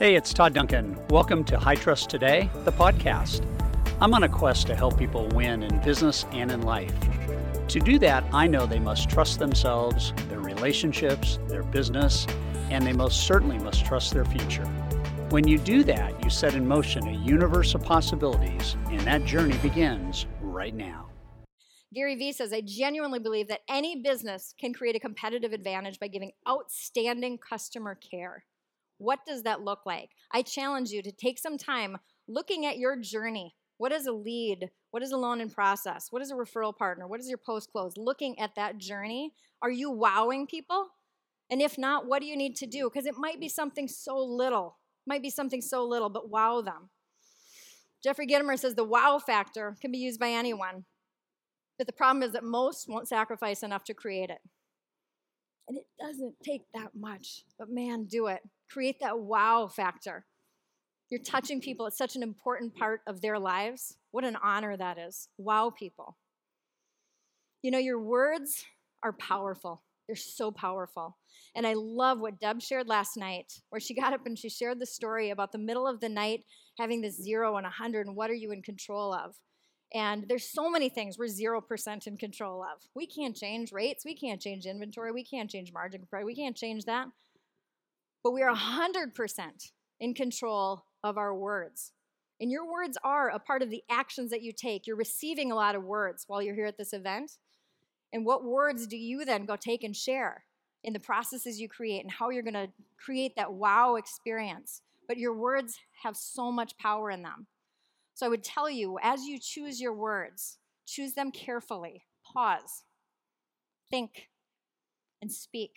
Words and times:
Hey, 0.00 0.14
it's 0.14 0.32
Todd 0.32 0.54
Duncan. 0.54 0.98
Welcome 1.10 1.44
to 1.44 1.58
High 1.58 1.74
Trust 1.74 2.08
Today, 2.08 2.48
the 2.64 2.72
podcast. 2.72 3.44
I'm 4.00 4.14
on 4.14 4.22
a 4.22 4.30
quest 4.30 4.66
to 4.68 4.74
help 4.74 4.96
people 4.96 5.28
win 5.34 5.62
in 5.62 5.78
business 5.82 6.24
and 6.32 6.50
in 6.50 6.62
life. 6.62 6.94
To 7.68 7.78
do 7.78 7.98
that, 7.98 8.24
I 8.32 8.46
know 8.46 8.64
they 8.64 8.78
must 8.78 9.10
trust 9.10 9.38
themselves, 9.38 10.14
their 10.30 10.40
relationships, 10.40 11.38
their 11.48 11.62
business, 11.64 12.26
and 12.70 12.86
they 12.86 12.94
most 12.94 13.26
certainly 13.26 13.58
must 13.58 13.84
trust 13.84 14.14
their 14.14 14.24
future. 14.24 14.64
When 15.28 15.46
you 15.46 15.58
do 15.58 15.84
that, 15.84 16.24
you 16.24 16.30
set 16.30 16.54
in 16.54 16.66
motion 16.66 17.06
a 17.06 17.12
universe 17.12 17.74
of 17.74 17.82
possibilities, 17.82 18.78
and 18.86 19.00
that 19.00 19.26
journey 19.26 19.58
begins 19.58 20.24
right 20.40 20.74
now. 20.74 21.10
Gary 21.92 22.14
Vee 22.14 22.32
says, 22.32 22.54
I 22.54 22.62
genuinely 22.62 23.18
believe 23.18 23.48
that 23.48 23.60
any 23.68 24.00
business 24.00 24.54
can 24.58 24.72
create 24.72 24.96
a 24.96 25.00
competitive 25.00 25.52
advantage 25.52 26.00
by 26.00 26.08
giving 26.08 26.32
outstanding 26.48 27.36
customer 27.36 27.96
care. 27.96 28.44
What 29.00 29.24
does 29.26 29.44
that 29.44 29.62
look 29.62 29.86
like? 29.86 30.10
I 30.30 30.42
challenge 30.42 30.90
you 30.90 31.02
to 31.02 31.10
take 31.10 31.38
some 31.38 31.56
time 31.56 31.96
looking 32.28 32.66
at 32.66 32.76
your 32.76 32.96
journey. 32.96 33.54
What 33.78 33.92
is 33.92 34.06
a 34.06 34.12
lead? 34.12 34.68
What 34.90 35.02
is 35.02 35.10
a 35.10 35.16
loan 35.16 35.40
in 35.40 35.48
process? 35.48 36.08
What 36.10 36.20
is 36.20 36.30
a 36.30 36.34
referral 36.34 36.76
partner? 36.76 37.08
What 37.08 37.18
is 37.18 37.26
your 37.26 37.38
post 37.38 37.72
close? 37.72 37.94
Looking 37.96 38.38
at 38.38 38.54
that 38.56 38.76
journey. 38.76 39.32
Are 39.62 39.70
you 39.70 39.90
wowing 39.90 40.46
people? 40.46 40.88
And 41.50 41.62
if 41.62 41.78
not, 41.78 42.06
what 42.06 42.20
do 42.20 42.26
you 42.26 42.36
need 42.36 42.56
to 42.56 42.66
do? 42.66 42.90
Because 42.90 43.06
it 43.06 43.16
might 43.16 43.40
be 43.40 43.48
something 43.48 43.88
so 43.88 44.18
little, 44.18 44.76
might 45.06 45.22
be 45.22 45.30
something 45.30 45.62
so 45.62 45.82
little, 45.82 46.10
but 46.10 46.28
wow 46.28 46.60
them. 46.60 46.90
Jeffrey 48.04 48.26
Gitomer 48.26 48.58
says 48.58 48.74
the 48.74 48.84
wow 48.84 49.18
factor 49.18 49.78
can 49.80 49.90
be 49.90 49.98
used 49.98 50.20
by 50.20 50.28
anyone, 50.28 50.84
but 51.78 51.86
the 51.86 51.94
problem 51.94 52.22
is 52.22 52.32
that 52.32 52.44
most 52.44 52.86
won't 52.86 53.08
sacrifice 53.08 53.62
enough 53.62 53.84
to 53.84 53.94
create 53.94 54.28
it. 54.28 54.40
And 55.70 55.78
it 55.78 55.86
doesn't 56.00 56.34
take 56.42 56.64
that 56.74 56.96
much, 56.96 57.44
but 57.56 57.70
man, 57.70 58.06
do 58.06 58.26
it. 58.26 58.40
Create 58.68 58.98
that 58.98 59.20
wow 59.20 59.68
factor. 59.68 60.24
You're 61.10 61.22
touching 61.22 61.60
people, 61.60 61.86
it's 61.86 61.96
such 61.96 62.16
an 62.16 62.24
important 62.24 62.74
part 62.74 63.02
of 63.06 63.20
their 63.20 63.38
lives. 63.38 63.96
What 64.10 64.24
an 64.24 64.36
honor 64.42 64.76
that 64.76 64.98
is. 64.98 65.28
Wow 65.38 65.70
people. 65.70 66.16
You 67.62 67.70
know, 67.70 67.78
your 67.78 68.00
words 68.00 68.64
are 69.04 69.12
powerful. 69.12 69.84
They're 70.08 70.16
so 70.16 70.50
powerful. 70.50 71.16
And 71.54 71.64
I 71.64 71.74
love 71.74 72.18
what 72.18 72.40
Deb 72.40 72.60
shared 72.60 72.88
last 72.88 73.16
night, 73.16 73.60
where 73.68 73.80
she 73.80 73.94
got 73.94 74.12
up 74.12 74.26
and 74.26 74.36
she 74.36 74.48
shared 74.48 74.80
the 74.80 74.86
story 74.86 75.30
about 75.30 75.52
the 75.52 75.58
middle 75.58 75.86
of 75.86 76.00
the 76.00 76.08
night 76.08 76.46
having 76.78 77.00
this 77.00 77.14
zero 77.14 77.58
and 77.58 77.64
a 77.64 77.70
100 77.70 78.08
and 78.08 78.16
what 78.16 78.28
are 78.28 78.34
you 78.34 78.50
in 78.50 78.60
control 78.60 79.14
of? 79.14 79.36
And 79.92 80.26
there's 80.28 80.48
so 80.48 80.70
many 80.70 80.88
things 80.88 81.18
we're 81.18 81.26
0% 81.26 82.06
in 82.06 82.16
control 82.16 82.62
of. 82.62 82.86
We 82.94 83.06
can't 83.06 83.36
change 83.36 83.72
rates, 83.72 84.04
we 84.04 84.14
can't 84.14 84.40
change 84.40 84.66
inventory, 84.66 85.10
we 85.10 85.24
can't 85.24 85.50
change 85.50 85.72
margin, 85.72 86.06
we 86.24 86.34
can't 86.34 86.56
change 86.56 86.84
that. 86.84 87.08
But 88.22 88.32
we 88.32 88.42
are 88.42 88.54
100% 88.54 89.12
in 89.98 90.14
control 90.14 90.84
of 91.02 91.18
our 91.18 91.34
words. 91.34 91.92
And 92.40 92.50
your 92.50 92.70
words 92.70 92.96
are 93.02 93.28
a 93.28 93.38
part 93.38 93.62
of 93.62 93.70
the 93.70 93.82
actions 93.90 94.30
that 94.30 94.42
you 94.42 94.52
take. 94.52 94.86
You're 94.86 94.96
receiving 94.96 95.50
a 95.52 95.56
lot 95.56 95.74
of 95.74 95.84
words 95.84 96.24
while 96.26 96.40
you're 96.40 96.54
here 96.54 96.66
at 96.66 96.78
this 96.78 96.92
event. 96.92 97.32
And 98.12 98.24
what 98.24 98.44
words 98.44 98.86
do 98.86 98.96
you 98.96 99.24
then 99.24 99.44
go 99.44 99.56
take 99.56 99.84
and 99.84 99.94
share 99.94 100.44
in 100.82 100.92
the 100.92 101.00
processes 101.00 101.60
you 101.60 101.68
create 101.68 102.02
and 102.02 102.10
how 102.10 102.30
you're 102.30 102.42
going 102.42 102.54
to 102.54 102.70
create 102.96 103.36
that 103.36 103.52
wow 103.52 103.96
experience? 103.96 104.82
But 105.06 105.18
your 105.18 105.34
words 105.34 105.78
have 106.02 106.16
so 106.16 106.50
much 106.50 106.78
power 106.78 107.10
in 107.10 107.22
them. 107.22 107.46
So 108.20 108.26
I 108.26 108.28
would 108.28 108.44
tell 108.44 108.68
you, 108.68 108.98
as 109.02 109.24
you 109.24 109.38
choose 109.40 109.80
your 109.80 109.94
words, 109.94 110.58
choose 110.86 111.14
them 111.14 111.30
carefully. 111.30 112.04
Pause, 112.34 112.84
think, 113.90 114.28
and 115.22 115.32
speak. 115.32 115.70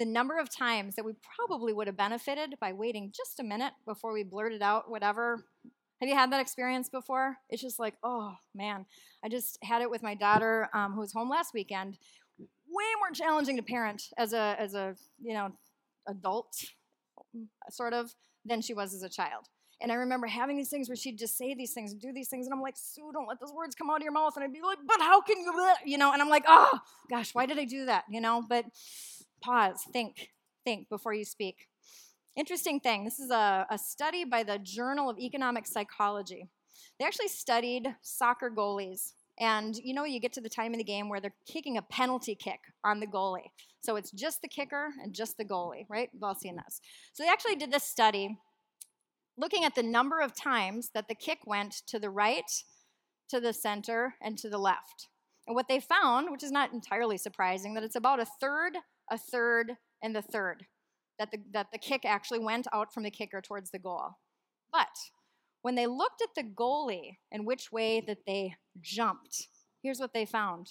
The 0.00 0.04
number 0.04 0.36
of 0.36 0.52
times 0.52 0.96
that 0.96 1.04
we 1.04 1.12
probably 1.36 1.72
would 1.72 1.86
have 1.86 1.96
benefited 1.96 2.56
by 2.60 2.72
waiting 2.72 3.12
just 3.16 3.38
a 3.38 3.44
minute 3.44 3.72
before 3.86 4.12
we 4.12 4.24
blurted 4.24 4.62
out 4.62 4.90
whatever. 4.90 5.44
Have 6.00 6.08
you 6.08 6.16
had 6.16 6.32
that 6.32 6.40
experience 6.40 6.88
before? 6.88 7.36
It's 7.48 7.62
just 7.62 7.78
like, 7.78 7.94
oh 8.02 8.34
man, 8.52 8.84
I 9.24 9.28
just 9.28 9.60
had 9.62 9.80
it 9.80 9.90
with 9.90 10.02
my 10.02 10.16
daughter 10.16 10.68
um, 10.74 10.94
who 10.94 11.02
was 11.02 11.12
home 11.12 11.30
last 11.30 11.54
weekend. 11.54 11.98
Way 12.40 12.84
more 12.98 13.12
challenging 13.14 13.58
to 13.58 13.62
parent 13.62 14.02
as 14.18 14.32
a 14.32 14.56
as 14.58 14.74
a 14.74 14.96
you 15.22 15.34
know 15.34 15.52
adult, 16.08 16.52
sort 17.70 17.92
of, 17.92 18.12
than 18.44 18.60
she 18.60 18.74
was 18.74 18.92
as 18.92 19.04
a 19.04 19.08
child. 19.08 19.46
And 19.82 19.90
I 19.90 19.96
remember 19.96 20.26
having 20.26 20.56
these 20.56 20.68
things 20.70 20.88
where 20.88 20.96
she'd 20.96 21.18
just 21.18 21.36
say 21.36 21.54
these 21.54 21.72
things, 21.72 21.92
and 21.92 22.00
do 22.00 22.12
these 22.12 22.28
things, 22.28 22.46
and 22.46 22.54
I'm 22.54 22.62
like, 22.62 22.76
Sue, 22.76 23.10
don't 23.12 23.28
let 23.28 23.40
those 23.40 23.52
words 23.52 23.74
come 23.74 23.90
out 23.90 23.96
of 23.96 24.02
your 24.02 24.12
mouth. 24.12 24.34
And 24.36 24.44
I'd 24.44 24.52
be 24.52 24.62
like, 24.62 24.78
but 24.86 25.00
how 25.00 25.20
can 25.20 25.38
you, 25.38 25.72
you 25.84 25.98
know? 25.98 26.12
And 26.12 26.22
I'm 26.22 26.28
like, 26.28 26.44
oh 26.46 26.78
gosh, 27.10 27.34
why 27.34 27.46
did 27.46 27.58
I 27.58 27.64
do 27.64 27.86
that? 27.86 28.04
You 28.08 28.20
know, 28.20 28.44
but 28.48 28.64
pause, 29.40 29.82
think, 29.92 30.30
think 30.64 30.88
before 30.88 31.12
you 31.12 31.24
speak. 31.24 31.68
Interesting 32.36 32.80
thing, 32.80 33.04
this 33.04 33.18
is 33.18 33.30
a, 33.30 33.66
a 33.68 33.76
study 33.76 34.24
by 34.24 34.42
the 34.42 34.58
Journal 34.58 35.10
of 35.10 35.18
Economic 35.18 35.66
Psychology. 35.66 36.48
They 36.98 37.04
actually 37.04 37.28
studied 37.28 37.94
soccer 38.00 38.50
goalies 38.50 39.12
and 39.38 39.76
you 39.76 39.94
know, 39.94 40.04
you 40.04 40.20
get 40.20 40.32
to 40.34 40.40
the 40.40 40.48
time 40.48 40.72
in 40.72 40.78
the 40.78 40.84
game 40.84 41.08
where 41.08 41.20
they're 41.20 41.34
kicking 41.46 41.76
a 41.76 41.82
penalty 41.82 42.34
kick 42.34 42.60
on 42.84 43.00
the 43.00 43.06
goalie. 43.06 43.50
So 43.80 43.96
it's 43.96 44.12
just 44.12 44.40
the 44.42 44.48
kicker 44.48 44.90
and 45.02 45.12
just 45.12 45.36
the 45.36 45.44
goalie, 45.44 45.86
right? 45.88 46.08
We've 46.12 46.22
all 46.22 46.34
seen 46.34 46.56
this. 46.56 46.80
So 47.12 47.22
they 47.22 47.28
actually 47.28 47.56
did 47.56 47.72
this 47.72 47.82
study 47.82 48.38
looking 49.42 49.64
at 49.64 49.74
the 49.74 49.82
number 49.82 50.20
of 50.20 50.34
times 50.34 50.90
that 50.94 51.08
the 51.08 51.16
kick 51.16 51.40
went 51.44 51.74
to 51.88 51.98
the 51.98 52.08
right, 52.08 52.50
to 53.28 53.40
the 53.40 53.52
center, 53.52 54.14
and 54.22 54.38
to 54.38 54.48
the 54.48 54.56
left. 54.56 55.08
And 55.48 55.56
what 55.56 55.66
they 55.68 55.80
found, 55.80 56.30
which 56.30 56.44
is 56.44 56.52
not 56.52 56.72
entirely 56.72 57.18
surprising, 57.18 57.74
that 57.74 57.82
it's 57.82 57.96
about 57.96 58.20
a 58.20 58.26
third, 58.40 58.78
a 59.10 59.18
third, 59.18 59.72
and 60.00 60.16
a 60.16 60.22
third 60.22 60.66
that 61.18 61.32
the, 61.32 61.38
that 61.52 61.66
the 61.72 61.78
kick 61.78 62.04
actually 62.04 62.38
went 62.38 62.68
out 62.72 62.94
from 62.94 63.02
the 63.02 63.10
kicker 63.10 63.40
towards 63.40 63.72
the 63.72 63.80
goal. 63.80 64.12
But 64.70 64.86
when 65.62 65.74
they 65.74 65.86
looked 65.88 66.22
at 66.22 66.34
the 66.36 66.48
goalie 66.48 67.16
and 67.32 67.44
which 67.44 67.72
way 67.72 68.00
that 68.06 68.18
they 68.26 68.54
jumped, 68.80 69.48
here's 69.82 69.98
what 69.98 70.14
they 70.14 70.24
found 70.24 70.70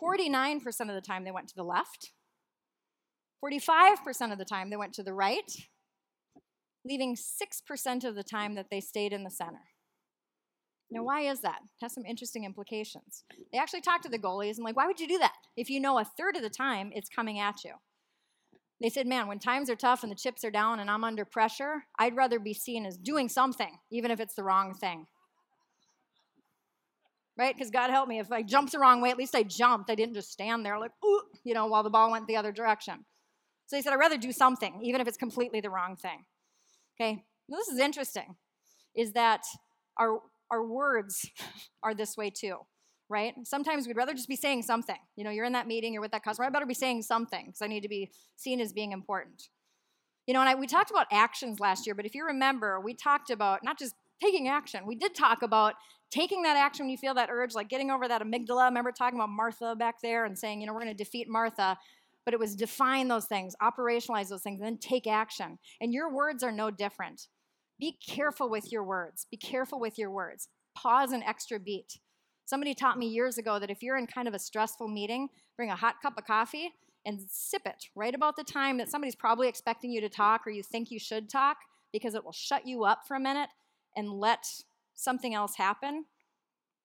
49% 0.00 0.64
of 0.82 0.94
the 0.94 1.00
time 1.00 1.24
they 1.24 1.30
went 1.30 1.48
to 1.48 1.56
the 1.56 1.64
left, 1.64 2.12
45% 3.42 4.32
of 4.32 4.38
the 4.38 4.44
time 4.44 4.68
they 4.68 4.76
went 4.76 4.92
to 4.94 5.02
the 5.02 5.14
right, 5.14 5.50
leaving 6.84 7.16
6% 7.16 8.04
of 8.04 8.14
the 8.14 8.22
time 8.22 8.54
that 8.54 8.70
they 8.70 8.80
stayed 8.80 9.12
in 9.12 9.24
the 9.24 9.30
center. 9.30 9.62
Now, 10.90 11.00
hmm. 11.00 11.06
why 11.06 11.20
is 11.22 11.40
that? 11.40 11.60
It 11.62 11.82
has 11.84 11.94
some 11.94 12.04
interesting 12.06 12.44
implications. 12.44 13.24
They 13.52 13.58
actually 13.58 13.80
talked 13.80 14.04
to 14.04 14.10
the 14.10 14.18
goalies 14.18 14.56
and, 14.56 14.64
like, 14.64 14.76
why 14.76 14.86
would 14.86 15.00
you 15.00 15.08
do 15.08 15.18
that 15.18 15.34
if 15.56 15.70
you 15.70 15.80
know 15.80 15.98
a 15.98 16.04
third 16.04 16.36
of 16.36 16.42
the 16.42 16.50
time 16.50 16.90
it's 16.94 17.08
coming 17.08 17.38
at 17.38 17.64
you? 17.64 17.72
They 18.80 18.90
said, 18.90 19.06
man, 19.06 19.28
when 19.28 19.38
times 19.38 19.70
are 19.70 19.76
tough 19.76 20.02
and 20.02 20.10
the 20.10 20.16
chips 20.16 20.44
are 20.44 20.50
down 20.50 20.80
and 20.80 20.90
I'm 20.90 21.04
under 21.04 21.24
pressure, 21.24 21.84
I'd 21.98 22.16
rather 22.16 22.38
be 22.38 22.52
seen 22.52 22.84
as 22.84 22.98
doing 22.98 23.28
something, 23.28 23.78
even 23.90 24.10
if 24.10 24.20
it's 24.20 24.34
the 24.34 24.42
wrong 24.42 24.74
thing. 24.74 25.06
Right? 27.36 27.54
Because 27.54 27.70
God 27.70 27.90
help 27.90 28.08
me, 28.08 28.18
if 28.18 28.30
I 28.30 28.42
jumped 28.42 28.72
the 28.72 28.78
wrong 28.78 29.00
way, 29.00 29.10
at 29.10 29.16
least 29.16 29.34
I 29.34 29.42
jumped. 29.42 29.90
I 29.90 29.94
didn't 29.94 30.14
just 30.14 30.30
stand 30.30 30.64
there 30.64 30.78
like, 30.78 30.92
ooh, 31.04 31.22
you 31.44 31.54
know, 31.54 31.66
while 31.66 31.82
the 31.82 31.90
ball 31.90 32.10
went 32.10 32.26
the 32.26 32.36
other 32.36 32.52
direction. 32.52 33.04
So 33.66 33.76
they 33.76 33.82
said, 33.82 33.92
I'd 33.92 33.98
rather 33.98 34.18
do 34.18 34.32
something, 34.32 34.80
even 34.82 35.00
if 35.00 35.08
it's 35.08 35.16
completely 35.16 35.60
the 35.60 35.70
wrong 35.70 35.96
thing. 35.96 36.24
Okay, 37.00 37.24
now, 37.48 37.56
this 37.58 37.68
is 37.68 37.78
interesting, 37.78 38.36
is 38.94 39.12
that 39.12 39.42
our, 39.98 40.20
our 40.50 40.64
words 40.64 41.28
are 41.82 41.94
this 41.94 42.16
way 42.16 42.30
too, 42.30 42.56
right? 43.08 43.34
Sometimes 43.44 43.86
we'd 43.86 43.96
rather 43.96 44.14
just 44.14 44.28
be 44.28 44.36
saying 44.36 44.62
something. 44.62 44.96
You 45.16 45.24
know, 45.24 45.30
you're 45.30 45.44
in 45.44 45.52
that 45.52 45.66
meeting, 45.66 45.92
you're 45.92 46.02
with 46.02 46.12
that 46.12 46.24
customer, 46.24 46.46
I 46.46 46.50
better 46.50 46.66
be 46.66 46.74
saying 46.74 47.02
something 47.02 47.46
because 47.46 47.62
I 47.62 47.66
need 47.66 47.82
to 47.82 47.88
be 47.88 48.10
seen 48.36 48.60
as 48.60 48.72
being 48.72 48.92
important. 48.92 49.48
You 50.26 50.32
know, 50.32 50.40
and 50.40 50.48
I, 50.48 50.54
we 50.54 50.66
talked 50.66 50.90
about 50.90 51.06
actions 51.10 51.60
last 51.60 51.86
year, 51.86 51.94
but 51.94 52.06
if 52.06 52.14
you 52.14 52.24
remember, 52.24 52.80
we 52.80 52.94
talked 52.94 53.30
about 53.30 53.62
not 53.62 53.78
just 53.78 53.94
taking 54.22 54.48
action, 54.48 54.86
we 54.86 54.94
did 54.94 55.14
talk 55.14 55.42
about 55.42 55.74
taking 56.10 56.42
that 56.42 56.56
action 56.56 56.86
when 56.86 56.90
you 56.90 56.96
feel 56.96 57.14
that 57.14 57.28
urge, 57.30 57.54
like 57.54 57.68
getting 57.68 57.90
over 57.90 58.06
that 58.06 58.22
amygdala. 58.22 58.66
Remember 58.66 58.92
talking 58.92 59.18
about 59.18 59.30
Martha 59.30 59.74
back 59.76 59.96
there 60.00 60.24
and 60.24 60.38
saying, 60.38 60.60
you 60.60 60.66
know, 60.66 60.72
we're 60.72 60.80
going 60.80 60.96
to 60.96 61.04
defeat 61.04 61.28
Martha 61.28 61.76
but 62.24 62.34
it 62.34 62.40
was 62.40 62.56
define 62.56 63.08
those 63.08 63.26
things, 63.26 63.54
operationalize 63.62 64.28
those 64.28 64.42
things, 64.42 64.60
and 64.60 64.66
then 64.66 64.78
take 64.78 65.06
action. 65.06 65.58
And 65.80 65.92
your 65.92 66.12
words 66.12 66.42
are 66.42 66.52
no 66.52 66.70
different. 66.70 67.28
Be 67.78 67.98
careful 68.06 68.48
with 68.48 68.70
your 68.70 68.84
words. 68.84 69.26
Be 69.30 69.36
careful 69.36 69.80
with 69.80 69.98
your 69.98 70.10
words. 70.10 70.48
Pause 70.74 71.12
an 71.12 71.22
extra 71.22 71.58
beat. 71.58 71.98
Somebody 72.46 72.74
taught 72.74 72.98
me 72.98 73.06
years 73.06 73.38
ago 73.38 73.58
that 73.58 73.70
if 73.70 73.82
you're 73.82 73.96
in 73.96 74.06
kind 74.06 74.28
of 74.28 74.34
a 74.34 74.38
stressful 74.38 74.88
meeting, 74.88 75.28
bring 75.56 75.70
a 75.70 75.76
hot 75.76 75.96
cup 76.02 76.18
of 76.18 76.24
coffee 76.24 76.70
and 77.06 77.20
sip 77.28 77.62
it 77.66 77.86
right 77.94 78.14
about 78.14 78.36
the 78.36 78.44
time 78.44 78.78
that 78.78 78.90
somebody's 78.90 79.14
probably 79.14 79.48
expecting 79.48 79.90
you 79.90 80.00
to 80.00 80.08
talk 80.08 80.46
or 80.46 80.50
you 80.50 80.62
think 80.62 80.90
you 80.90 80.98
should 80.98 81.28
talk 81.28 81.58
because 81.92 82.14
it 82.14 82.24
will 82.24 82.32
shut 82.32 82.66
you 82.66 82.84
up 82.84 83.06
for 83.06 83.16
a 83.16 83.20
minute 83.20 83.48
and 83.96 84.10
let 84.10 84.46
something 84.94 85.34
else 85.34 85.56
happen. 85.56 86.04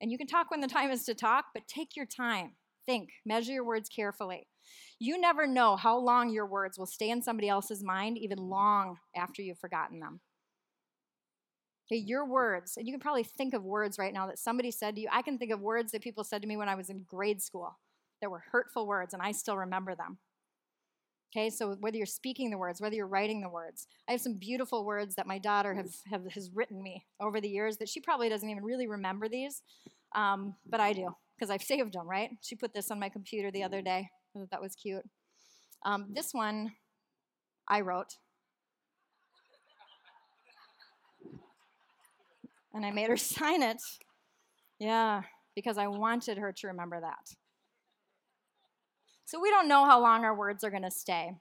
And 0.02 0.12
you 0.12 0.18
can 0.18 0.28
talk 0.28 0.52
when 0.52 0.62
the 0.62 0.68
time 0.80 0.92
is 0.92 1.04
to 1.06 1.14
talk, 1.14 1.46
but 1.54 1.68
take 1.68 1.96
your 1.96 2.06
time. 2.06 2.52
Think, 2.90 3.12
measure 3.24 3.54
your 3.54 3.66
words 3.66 3.88
carefully. 3.88 4.48
You 4.98 5.22
never 5.22 5.46
know 5.46 5.76
how 5.76 6.00
long 6.00 6.32
your 6.32 6.48
words 6.48 6.76
will 6.76 6.88
stay 6.88 7.12
in 7.12 7.22
somebody 7.22 7.48
else's 7.48 7.84
mind, 7.84 8.18
even 8.18 8.40
long 8.40 8.98
after 9.16 9.44
you've 9.44 9.60
forgotten 9.60 10.00
them. 10.00 10.22
Okay, 11.86 12.02
your 12.02 12.26
words, 12.26 12.78
and 12.78 12.88
you 12.88 12.94
can 12.94 13.00
probably 13.00 13.22
think 13.22 13.54
of 13.54 13.64
words 13.64 14.00
right 14.00 14.12
now 14.12 14.26
that 14.26 14.40
somebody 14.40 14.72
said 14.72 14.96
to 14.96 15.02
you. 15.02 15.08
I 15.12 15.22
can 15.22 15.38
think 15.38 15.52
of 15.52 15.62
words 15.62 15.92
that 15.92 16.02
people 16.02 16.24
said 16.24 16.42
to 16.42 16.48
me 16.48 16.58
when 16.58 16.68
I 16.68 16.74
was 16.74 16.90
in 16.90 17.06
grade 17.08 17.44
school 17.44 17.78
that 18.24 18.32
were 18.32 18.42
hurtful 18.52 18.88
words, 18.88 19.14
and 19.14 19.22
I 19.22 19.34
still 19.34 19.58
remember 19.58 19.94
them. 19.94 20.18
Okay, 21.32 21.52
so 21.52 21.76
whether 21.80 21.98
you're 21.98 22.08
speaking 22.08 22.50
the 22.50 22.58
words, 22.58 22.82
whether 22.82 22.96
you're 22.96 23.06
writing 23.06 23.42
the 23.42 23.50
words, 23.50 23.86
I 24.08 24.14
have 24.14 24.22
some 24.22 24.34
beautiful 24.34 24.84
words 24.84 25.14
that 25.14 25.28
my 25.28 25.38
daughter 25.38 25.76
have, 25.76 25.92
have 26.10 26.26
has 26.32 26.50
written 26.56 26.82
me 26.82 27.06
over 27.22 27.40
the 27.40 27.50
years 27.50 27.78
that 27.78 27.90
she 27.90 28.00
probably 28.00 28.30
doesn't 28.30 28.50
even 28.50 28.64
really 28.64 28.88
remember 28.88 29.30
these, 29.30 29.62
um, 30.16 30.56
but 30.68 30.80
I 30.80 30.94
do 30.94 31.14
because 31.40 31.50
I've 31.50 31.64
saved 31.64 31.94
them. 31.94 32.08
Right? 32.08 32.32
She 32.42 32.56
put 32.56 32.74
this 32.74 32.92
on 32.92 33.00
my 33.00 33.10
computer 33.10 33.52
the 33.52 33.64
other 33.64 33.82
day. 33.82 34.10
I 34.36 34.40
thought 34.40 34.52
that 34.52 34.62
was 34.62 34.76
cute. 34.76 35.04
Um, 35.86 36.08
this 36.14 36.34
one 36.34 36.74
I 37.68 37.82
wrote, 37.82 38.18
and 42.74 42.86
I 42.86 42.92
made 42.92 43.10
her 43.10 43.18
sign 43.18 43.64
it. 43.64 43.82
Yeah, 44.80 45.24
because 45.56 45.78
I 45.78 45.88
wanted 45.88 46.38
her 46.38 46.52
to 46.52 46.68
remember 46.68 47.00
that. 47.02 47.36
So 49.26 49.40
we 49.40 49.50
don't 49.50 49.68
know 49.68 49.86
how 49.86 50.02
long 50.02 50.24
our 50.24 50.36
words 50.36 50.64
are 50.64 50.72
going 50.72 50.84
to 50.84 50.92
stay. 50.92 51.32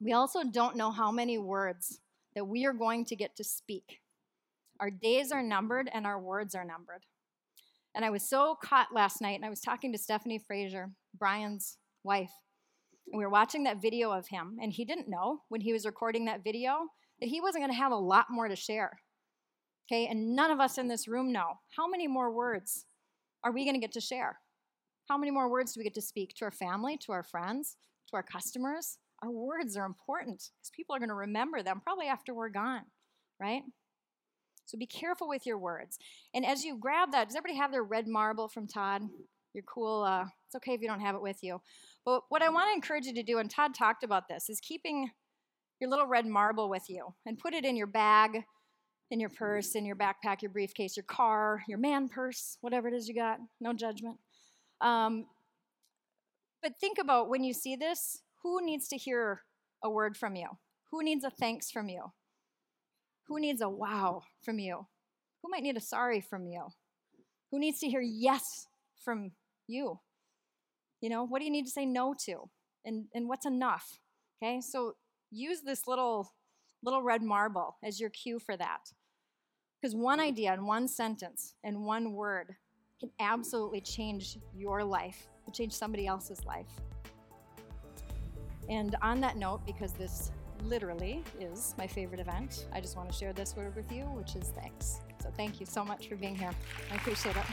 We 0.00 0.12
also 0.12 0.44
don't 0.44 0.76
know 0.76 0.90
how 0.90 1.10
many 1.10 1.38
words 1.38 2.00
that 2.34 2.46
we 2.46 2.64
are 2.66 2.72
going 2.72 3.04
to 3.06 3.16
get 3.16 3.36
to 3.36 3.44
speak. 3.44 4.00
Our 4.80 4.90
days 4.90 5.32
are 5.32 5.42
numbered 5.42 5.90
and 5.92 6.06
our 6.06 6.20
words 6.20 6.54
are 6.54 6.64
numbered. 6.64 7.04
And 7.96 8.04
I 8.04 8.10
was 8.10 8.28
so 8.28 8.58
caught 8.62 8.88
last 8.94 9.22
night, 9.22 9.36
and 9.36 9.44
I 9.44 9.48
was 9.48 9.62
talking 9.62 9.90
to 9.90 9.98
Stephanie 9.98 10.38
Fraser, 10.38 10.90
Brian's 11.18 11.78
wife, 12.04 12.30
and 13.10 13.18
we 13.18 13.24
were 13.24 13.30
watching 13.30 13.64
that 13.64 13.80
video 13.80 14.12
of 14.12 14.28
him, 14.28 14.58
and 14.60 14.70
he 14.70 14.84
didn't 14.84 15.08
know 15.08 15.40
when 15.48 15.62
he 15.62 15.72
was 15.72 15.86
recording 15.86 16.26
that 16.26 16.44
video 16.44 16.88
that 17.20 17.28
he 17.28 17.40
wasn't 17.40 17.62
going 17.62 17.72
to 17.72 17.78
have 17.78 17.92
a 17.92 17.96
lot 17.96 18.26
more 18.28 18.48
to 18.48 18.54
share. 18.54 19.00
Okay, 19.90 20.06
and 20.08 20.36
none 20.36 20.50
of 20.50 20.60
us 20.60 20.76
in 20.76 20.88
this 20.88 21.08
room 21.08 21.32
know 21.32 21.54
how 21.74 21.88
many 21.88 22.06
more 22.06 22.30
words 22.30 22.84
are 23.42 23.52
we 23.52 23.64
going 23.64 23.74
to 23.74 23.80
get 23.80 23.92
to 23.92 24.00
share? 24.00 24.40
How 25.08 25.16
many 25.16 25.30
more 25.30 25.48
words 25.50 25.72
do 25.72 25.80
we 25.80 25.84
get 25.84 25.94
to 25.94 26.02
speak 26.02 26.34
to 26.36 26.44
our 26.44 26.50
family, 26.50 26.98
to 27.06 27.12
our 27.12 27.22
friends, 27.22 27.76
to 28.10 28.16
our 28.16 28.22
customers? 28.22 28.98
Our 29.22 29.30
words 29.30 29.74
are 29.74 29.86
important 29.86 30.38
because 30.38 30.70
people 30.74 30.94
are 30.94 30.98
going 30.98 31.08
to 31.08 31.14
remember 31.14 31.62
them 31.62 31.80
probably 31.82 32.08
after 32.08 32.34
we're 32.34 32.50
gone, 32.50 32.82
right? 33.40 33.62
So 34.66 34.76
be 34.76 34.86
careful 34.86 35.28
with 35.28 35.46
your 35.46 35.58
words. 35.58 35.98
And 36.34 36.44
as 36.44 36.64
you 36.64 36.76
grab 36.76 37.12
that, 37.12 37.28
does 37.28 37.36
everybody 37.36 37.58
have 37.58 37.72
their 37.72 37.84
red 37.84 38.06
marble 38.06 38.48
from 38.48 38.66
Todd? 38.66 39.02
Your 39.54 39.64
cool, 39.64 40.02
uh, 40.02 40.24
it's 40.46 40.54
okay 40.56 40.74
if 40.74 40.82
you 40.82 40.88
don't 40.88 41.00
have 41.00 41.14
it 41.14 41.22
with 41.22 41.38
you. 41.42 41.60
But 42.04 42.22
what 42.28 42.42
I 42.42 42.50
want 42.50 42.68
to 42.68 42.74
encourage 42.74 43.06
you 43.06 43.14
to 43.14 43.22
do, 43.22 43.38
and 43.38 43.50
Todd 43.50 43.74
talked 43.74 44.04
about 44.04 44.28
this, 44.28 44.50
is 44.50 44.60
keeping 44.60 45.10
your 45.80 45.88
little 45.88 46.06
red 46.06 46.26
marble 46.26 46.68
with 46.68 46.88
you 46.88 47.14
and 47.24 47.38
put 47.38 47.54
it 47.54 47.64
in 47.64 47.76
your 47.76 47.86
bag, 47.86 48.44
in 49.10 49.20
your 49.20 49.30
purse, 49.30 49.74
in 49.74 49.86
your 49.86 49.96
backpack, 49.96 50.42
your 50.42 50.50
briefcase, 50.50 50.96
your 50.96 51.04
car, 51.04 51.62
your 51.68 51.78
man 51.78 52.08
purse, 52.08 52.58
whatever 52.60 52.88
it 52.88 52.94
is 52.94 53.08
you 53.08 53.14
got. 53.14 53.38
No 53.60 53.72
judgment. 53.72 54.18
Um, 54.80 55.26
but 56.62 56.72
think 56.80 56.98
about 56.98 57.28
when 57.28 57.44
you 57.44 57.54
see 57.54 57.76
this 57.76 58.22
who 58.42 58.64
needs 58.64 58.88
to 58.88 58.96
hear 58.96 59.42
a 59.82 59.90
word 59.90 60.16
from 60.16 60.36
you? 60.36 60.48
Who 60.90 61.02
needs 61.02 61.24
a 61.24 61.30
thanks 61.30 61.70
from 61.70 61.88
you? 61.88 62.12
Who 63.28 63.40
needs 63.40 63.60
a 63.60 63.68
wow 63.68 64.22
from 64.42 64.58
you? 64.58 64.86
Who 65.42 65.50
might 65.50 65.62
need 65.62 65.76
a 65.76 65.80
sorry 65.80 66.20
from 66.20 66.46
you? 66.46 66.68
Who 67.50 67.58
needs 67.58 67.80
to 67.80 67.88
hear 67.88 68.00
yes 68.00 68.66
from 69.04 69.32
you? 69.66 70.00
You 71.00 71.10
know, 71.10 71.24
what 71.24 71.40
do 71.40 71.44
you 71.44 71.50
need 71.50 71.66
to 71.66 71.70
say 71.70 71.86
no 71.86 72.14
to? 72.26 72.48
And, 72.84 73.06
and 73.14 73.28
what's 73.28 73.46
enough? 73.46 74.00
Okay, 74.42 74.60
so 74.60 74.94
use 75.30 75.62
this 75.62 75.86
little 75.86 76.32
little 76.82 77.02
red 77.02 77.22
marble 77.22 77.76
as 77.82 77.98
your 77.98 78.10
cue 78.10 78.38
for 78.38 78.56
that. 78.56 78.80
Because 79.80 79.94
one 79.94 80.20
idea 80.20 80.52
and 80.52 80.66
one 80.66 80.86
sentence 80.86 81.54
and 81.64 81.84
one 81.84 82.12
word 82.12 82.54
can 83.00 83.10
absolutely 83.20 83.80
change 83.80 84.38
your 84.54 84.84
life, 84.84 85.26
can 85.44 85.52
change 85.52 85.72
somebody 85.72 86.06
else's 86.06 86.44
life. 86.44 86.70
And 88.68 88.94
on 89.02 89.20
that 89.20 89.36
note, 89.36 89.66
because 89.66 89.92
this 89.92 90.30
literally 90.62 91.22
is 91.40 91.74
my 91.78 91.86
favorite 91.86 92.20
event, 92.20 92.66
I 92.72 92.80
just 92.80 92.96
want 92.96 93.10
to 93.10 93.14
share 93.14 93.32
this 93.32 93.56
word 93.56 93.74
with 93.76 93.90
you, 93.90 94.04
which 94.04 94.36
is 94.36 94.48
thanks. 94.48 95.00
So 95.22 95.30
thank 95.36 95.60
you 95.60 95.66
so 95.66 95.84
much 95.84 96.08
for 96.08 96.16
being 96.16 96.36
here. 96.36 96.52
I 96.90 96.94
appreciate 96.94 97.36
it. 97.36 97.44